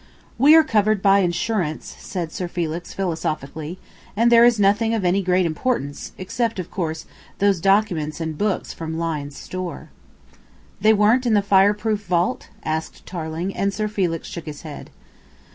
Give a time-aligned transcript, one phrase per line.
[0.39, 3.77] "We are covered by insurance," said Sir Felix philosophically,
[4.17, 7.05] "and there is nothing of any great importance, except, of course,
[7.37, 9.91] those documents and books from Lyne's Store."
[10.81, 14.89] "They weren't in the fire proof vault?" asked Tarling, and Sir Felix shook his head.